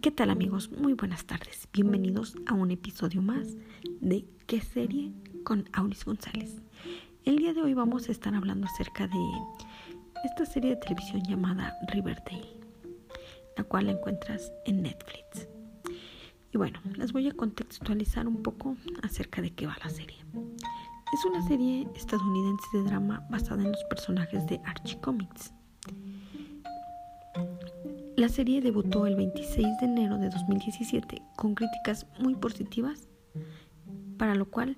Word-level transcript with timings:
¿Qué 0.00 0.10
tal 0.10 0.30
amigos? 0.30 0.70
Muy 0.72 0.94
buenas 0.94 1.26
tardes. 1.26 1.68
Bienvenidos 1.74 2.34
a 2.46 2.54
un 2.54 2.70
episodio 2.70 3.20
más 3.20 3.58
de 4.00 4.24
¿Qué 4.46 4.62
serie? 4.62 5.12
con 5.44 5.68
Auris 5.74 6.06
González. 6.06 6.62
El 7.26 7.36
día 7.36 7.52
de 7.52 7.60
hoy 7.60 7.74
vamos 7.74 8.08
a 8.08 8.12
estar 8.12 8.34
hablando 8.34 8.66
acerca 8.66 9.06
de 9.06 9.18
esta 10.24 10.46
serie 10.46 10.70
de 10.70 10.76
televisión 10.76 11.22
llamada 11.28 11.76
Riverdale, 11.88 12.48
la 13.58 13.64
cual 13.64 13.86
la 13.86 13.92
encuentras 13.92 14.50
en 14.64 14.80
Netflix. 14.80 15.46
Y 16.50 16.56
bueno, 16.56 16.80
les 16.96 17.12
voy 17.12 17.28
a 17.28 17.36
contextualizar 17.36 18.26
un 18.26 18.42
poco 18.42 18.78
acerca 19.02 19.42
de 19.42 19.50
qué 19.50 19.66
va 19.66 19.76
la 19.84 19.90
serie. 19.90 20.24
Es 21.12 21.24
una 21.26 21.46
serie 21.46 21.86
estadounidense 21.94 22.68
de 22.72 22.84
drama 22.84 23.22
basada 23.28 23.62
en 23.62 23.72
los 23.72 23.84
personajes 23.84 24.46
de 24.46 24.62
Archie 24.64 24.98
Comics 25.02 25.52
la 28.20 28.28
serie 28.28 28.60
debutó 28.60 29.06
el 29.06 29.16
26 29.16 29.78
de 29.80 29.86
enero 29.86 30.18
de 30.18 30.28
2017 30.28 31.22
con 31.36 31.54
críticas 31.54 32.06
muy 32.18 32.34
positivas, 32.34 33.08
para 34.18 34.34
lo 34.34 34.44
cual 34.44 34.76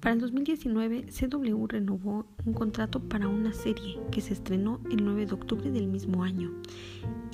para 0.00 0.14
el 0.14 0.22
2019 0.22 1.08
CW 1.10 1.66
renovó 1.66 2.24
un 2.46 2.54
contrato 2.54 3.00
para 3.00 3.28
una 3.28 3.52
serie 3.52 3.98
que 4.10 4.22
se 4.22 4.32
estrenó 4.32 4.80
el 4.90 5.04
9 5.04 5.26
de 5.26 5.34
octubre 5.34 5.70
del 5.70 5.86
mismo 5.86 6.24
año 6.24 6.50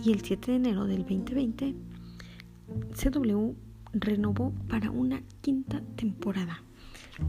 y 0.02 0.10
el 0.10 0.22
7 0.22 0.50
de 0.50 0.56
enero 0.56 0.86
del 0.86 1.02
2020 1.02 1.76
CW 3.00 3.52
renovó 3.92 4.52
para 4.68 4.90
una 4.90 5.23
quinta 5.40 5.80
temporada, 5.95 6.64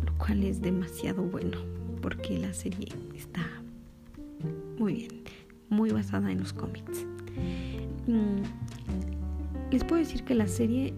lo 0.04 0.18
cual 0.18 0.42
es 0.42 0.64
demasiado 0.64 1.22
bueno 1.22 1.60
porque 2.02 2.40
la 2.40 2.56
serie 2.56 2.90
está 3.14 3.48
muy 4.80 4.94
bien, 4.94 5.22
muy 5.70 5.92
basada 5.92 6.32
en 6.32 6.40
los 6.40 6.54
cómics. 6.54 7.06
Mm, 8.08 8.42
les 9.72 9.84
puedo 9.84 10.00
decir 10.00 10.24
que 10.24 10.36
la 10.36 10.48
serie 10.48 10.94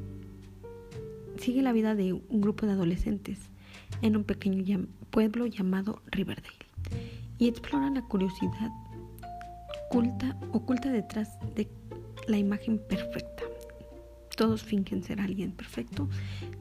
sigue 1.38 1.62
la 1.62 1.72
vida 1.72 1.96
de 1.96 2.14
un 2.14 2.42
grupo 2.42 2.66
de 2.66 2.74
adolescentes 2.74 3.40
en 4.02 4.18
un 4.18 4.24
pequeño 4.24 4.88
pueblo 5.10 5.46
llamado 5.46 6.02
Riverdale 6.12 6.58
y 7.38 7.48
explora 7.48 7.90
la 7.90 8.02
curiosidad 8.02 8.72
oculta, 9.90 10.36
oculta 10.52 10.92
detrás 10.92 11.38
de 11.56 11.68
la 12.28 12.38
imagen 12.38 12.80
perfecta. 12.80 13.44
Todos 14.36 14.62
fingen 14.62 15.02
ser 15.02 15.20
alguien 15.20 15.52
perfecto, 15.52 16.08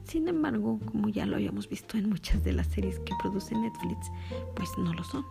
sin 0.05 0.27
embargo, 0.27 0.79
como 0.85 1.09
ya 1.09 1.25
lo 1.25 1.35
habíamos 1.35 1.69
visto 1.69 1.97
en 1.97 2.09
muchas 2.09 2.43
de 2.43 2.53
las 2.53 2.67
series 2.67 2.99
que 2.99 3.13
produce 3.21 3.53
Netflix, 3.53 4.07
pues 4.55 4.69
no 4.79 4.93
lo 4.93 5.03
son. 5.03 5.25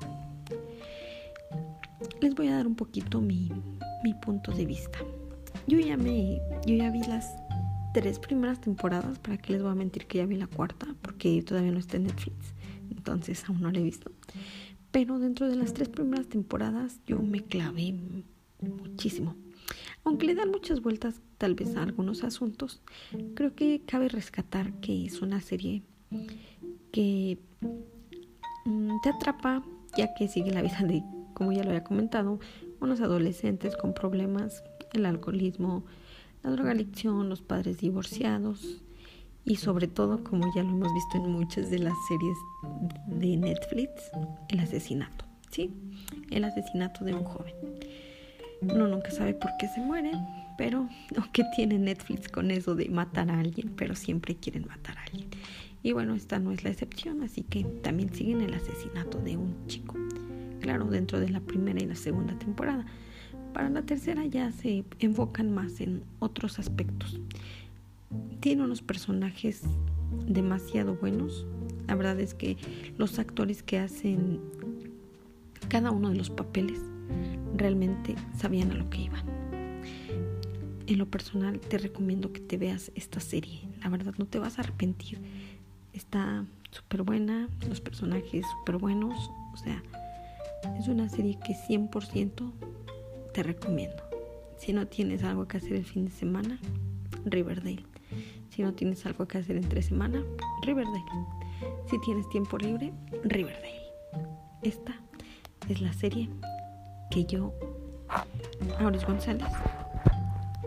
Les 2.21 2.35
voy 2.35 2.49
a 2.49 2.57
dar 2.57 2.67
un 2.67 2.77
poquito 2.77 3.21
mi, 3.21 3.51
mi 4.03 4.15
punto 4.15 4.53
de 4.53 4.67
vista. 4.67 4.99
Yo 5.67 5.79
ya 5.79 5.97
me, 5.97 6.41
yo 6.67 6.75
ya 6.75 6.91
vi 6.91 7.01
las 7.01 7.37
tres 7.93 8.19
primeras 8.19 8.61
temporadas, 8.61 9.19
para 9.19 9.39
que 9.39 9.53
les 9.53 9.63
voy 9.63 9.73
a 9.73 9.75
mentir 9.75 10.07
que 10.07 10.19
ya 10.19 10.27
vi 10.27 10.37
la 10.37 10.47
cuarta, 10.47 10.87
porque 11.03 11.43
todavía 11.43 11.73
no 11.73 11.79
está 11.79 11.97
en 11.97 12.05
Netflix, 12.05 12.55
entonces 12.91 13.45
aún 13.49 13.61
no 13.63 13.71
la 13.71 13.79
he 13.79 13.83
visto. 13.83 14.11
Pero 14.91 15.19
dentro 15.19 15.49
de 15.49 15.57
las 15.57 15.73
tres 15.73 15.89
primeras 15.89 16.27
temporadas 16.27 17.01
yo 17.07 17.21
me 17.21 17.43
clavé 17.43 17.95
muchísimo. 18.61 19.35
Aunque 20.05 20.27
le 20.27 20.35
dan 20.35 20.51
muchas 20.51 20.81
vueltas 20.81 21.21
tal 21.39 21.55
vez 21.55 21.75
a 21.77 21.83
algunos 21.83 22.23
asuntos, 22.23 22.81
creo 23.35 23.55
que 23.55 23.83
cabe 23.85 24.09
rescatar 24.09 24.73
que 24.75 25.07
es 25.07 25.21
una 25.21 25.41
serie 25.41 25.83
que 26.93 27.39
mm, 28.65 29.01
te 29.03 29.09
atrapa 29.09 29.63
ya 29.97 30.15
que 30.15 30.29
sigue 30.29 30.53
la 30.53 30.63
vida 30.63 30.81
de, 30.83 31.03
como 31.35 31.53
ya 31.53 31.63
lo 31.63 31.71
había 31.71 31.85
comentado, 31.85 32.39
unos 32.81 33.01
adolescentes 33.01 33.77
con 33.77 33.95
problemas, 33.95 34.63
el 34.93 35.07
alcoholismo, 35.07 35.85
la 36.43 36.51
drogadicción, 36.51 37.29
los 37.29 37.43
padres 37.43 37.79
divorciados 37.79 38.83
y 39.45 39.57
sobre 39.57 39.87
todo, 39.87 40.25
como 40.25 40.53
ya 40.55 40.65
lo 40.65 40.71
hemos 40.71 40.93
visto 40.93 41.17
en 41.17 41.31
muchas 41.31 41.71
de 41.71 41.79
las 41.79 41.95
series 42.09 42.37
de 43.07 43.37
Netflix, 43.37 43.91
el 44.49 44.59
asesinato, 44.59 45.25
¿sí? 45.51 45.71
El 46.31 46.45
asesinato 46.45 47.05
de 47.05 47.15
un 47.15 47.23
joven. 47.23 47.55
Uno 48.61 48.89
nunca 48.89 49.11
sabe 49.13 49.35
por 49.35 49.51
qué 49.61 49.69
se 49.69 49.81
muere, 49.81 50.11
pero 50.59 50.89
qué 51.33 51.45
tiene 51.55 51.79
Netflix 51.79 52.29
con 52.29 52.51
eso 52.51 52.75
de 52.75 52.89
matar 52.89 53.31
a 53.31 53.39
alguien, 53.39 53.73
pero 53.77 53.95
siempre 53.95 54.35
quieren 54.35 54.67
matar 54.67 54.99
a 54.99 55.03
alguien. 55.05 55.29
Y 55.85 55.93
bueno, 55.93 56.17
esta 56.17 56.41
no 56.41 56.51
es 56.51 56.65
la 56.65 56.71
excepción, 56.71 57.23
así 57.23 57.43
que 57.43 57.63
también 57.63 58.13
siguen 58.13 58.41
el 58.41 58.53
asesinato 58.53 59.19
de 59.21 59.37
un 59.37 59.55
chico 59.69 59.95
claro, 60.67 60.87
dentro 60.87 61.21
de 61.21 61.29
la 61.29 61.39
primera 61.39 61.81
y 61.81 61.87
la 61.87 61.95
segunda 61.95 62.37
temporada. 62.37 62.85
Para 63.55 63.71
la 63.71 63.83
tercera 63.83 64.27
ya 64.27 64.51
se 64.51 64.85
enfocan 64.99 65.55
más 65.55 65.81
en 65.81 66.03
otros 66.19 66.59
aspectos. 66.59 67.21
Tiene 68.41 68.65
unos 68.65 68.83
personajes 68.83 69.63
demasiado 70.27 70.97
buenos. 70.97 71.47
La 71.87 71.95
verdad 71.95 72.19
es 72.19 72.35
que 72.35 72.57
los 72.99 73.21
actores 73.21 73.63
que 73.63 73.79
hacen 73.79 74.41
cada 75.69 75.93
uno 75.93 76.11
de 76.11 76.17
los 76.17 76.31
papeles 76.31 76.81
realmente 77.55 78.17
sabían 78.37 78.73
a 78.73 78.75
lo 78.75 78.91
que 78.91 79.03
iban. 79.03 79.25
En 80.89 80.99
lo 80.99 81.07
personal 81.07 81.61
te 81.61 81.79
recomiendo 81.79 82.33
que 82.33 82.41
te 82.41 82.57
veas 82.57 82.91
esta 82.97 83.21
serie. 83.21 83.61
La 83.85 83.89
verdad 83.89 84.15
no 84.19 84.27
te 84.27 84.41
vas 84.41 84.59
a 84.59 84.63
arrepentir. 84.63 85.21
Está 85.93 86.45
súper 86.73 87.05
buena, 87.05 87.49
los 87.69 87.81
personajes 87.81 88.45
súper 88.59 88.79
buenos. 88.79 89.31
O 89.55 89.57
sea, 89.59 89.81
es 90.79 90.89
una 90.89 91.09
serie 91.09 91.39
que 91.45 91.55
100% 91.55 92.53
te 93.33 93.43
recomiendo. 93.43 94.03
Si 94.59 94.73
no 94.73 94.87
tienes 94.87 95.23
algo 95.25 95.47
que 95.47 95.59
hacer 95.59 95.75
el 95.75 95.85
fin 95.85 96.07
de 96.07 96.11
semana, 96.11 96.59
Riverdale. 97.25 97.85
Si 98.51 98.63
no 98.63 98.73
tienes 98.73 99.05
algo 99.05 99.27
que 99.27 99.39
hacer 99.39 99.57
entre 99.57 99.83
semana, 99.83 100.23
Riverdale. 100.63 101.05
Si 101.91 102.01
tienes 102.01 102.29
tiempo 102.29 102.57
libre, 102.59 102.93
Riverdale. 103.25 103.83
Esta 104.63 104.95
es 105.69 105.81
la 105.81 105.93
serie 105.93 106.29
que 107.11 107.25
yo, 107.25 107.53
Auris 108.79 109.05
González, 109.05 109.49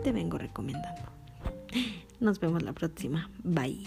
te 0.02 0.12
vengo 0.12 0.38
recomendando. 0.38 1.02
Nos 2.20 2.38
vemos 2.38 2.62
la 2.62 2.72
próxima. 2.72 3.30
Bye. 3.42 3.86